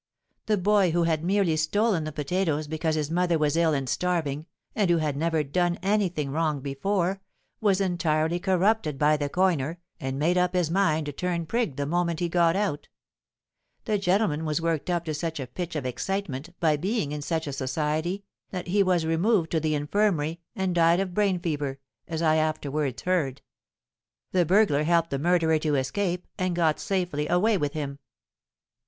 The 0.47 0.57
boy, 0.57 0.89
who 0.89 1.03
had 1.03 1.23
merely 1.23 1.55
stolen 1.55 2.05
the 2.05 2.11
potatoes 2.11 2.67
because 2.67 2.95
his 2.95 3.11
mother 3.11 3.37
was 3.37 3.55
ill 3.55 3.75
and 3.75 3.87
starving, 3.87 4.47
and 4.75 4.89
who 4.89 4.97
had 4.97 5.15
never 5.15 5.43
done 5.43 5.77
any 5.83 6.09
thing 6.09 6.31
wrong 6.31 6.59
before, 6.59 7.21
was 7.59 7.79
entirely 7.79 8.39
corrupted 8.39 8.97
by 8.97 9.15
the 9.15 9.29
coiner, 9.29 9.77
and 9.99 10.17
made 10.17 10.39
up 10.39 10.55
his 10.55 10.71
mind 10.71 11.05
to 11.05 11.11
turn 11.11 11.45
prig 11.45 11.75
the 11.75 11.85
moment 11.85 12.19
he 12.19 12.29
got 12.29 12.55
out;—the 12.55 13.99
gentleman 13.99 14.43
was 14.43 14.59
worked 14.59 14.89
up 14.89 15.05
to 15.05 15.13
such 15.13 15.39
a 15.39 15.45
pitch 15.45 15.75
of 15.75 15.85
excitement, 15.85 16.49
by 16.59 16.75
being 16.77 17.11
in 17.11 17.21
such 17.21 17.43
society, 17.53 18.23
that 18.49 18.69
he 18.69 18.81
was 18.81 19.05
removed 19.05 19.51
to 19.51 19.59
the 19.59 19.75
infirmary, 19.75 20.39
and 20.55 20.73
died 20.73 20.99
of 20.99 21.13
brain 21.13 21.39
fever, 21.39 21.77
as 22.07 22.23
I 22.23 22.37
afterwards 22.37 23.03
heard;—the 23.03 24.45
burglar 24.45 24.81
helped 24.81 25.11
the 25.11 25.19
murderer 25.19 25.59
to 25.59 25.75
escape, 25.75 26.25
and 26.39 26.55
got 26.55 26.79
safely 26.79 27.27
away 27.27 27.55
with 27.55 27.73
him! 27.73 27.99